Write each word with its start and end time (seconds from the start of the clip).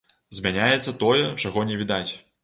Змяняецца 0.37 0.93
тое, 1.03 1.27
чаго 1.43 1.65
не 1.73 1.77
відаць. 1.83 2.09